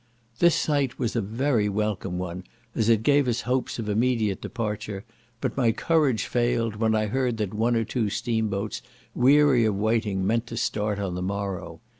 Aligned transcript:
This 0.39 0.55
sight 0.55 0.97
was 0.97 1.15
a 1.15 1.21
very 1.21 1.69
welcome 1.69 2.17
one, 2.17 2.43
as 2.73 2.89
it 2.89 3.03
gave 3.03 3.27
us 3.27 3.41
hopes 3.41 3.77
of 3.77 3.87
immediate 3.87 4.41
departure, 4.41 5.05
but 5.39 5.55
my 5.55 5.71
courage 5.71 6.25
failed, 6.25 6.77
when 6.77 6.95
I 6.95 7.05
heard 7.05 7.37
that 7.37 7.53
one 7.53 7.75
or 7.75 7.83
two 7.83 8.09
steam 8.09 8.47
boats, 8.47 8.81
weary 9.13 9.63
of 9.63 9.75
waiting, 9.75 10.25
meant 10.25 10.47
to 10.47 10.57
start 10.57 10.97
on 10.97 11.13
the 11.13 11.21
morrow. 11.21 11.81